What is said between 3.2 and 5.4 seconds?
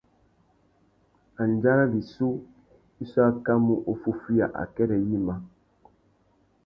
akamú uffúffüiya akêrê yïmá.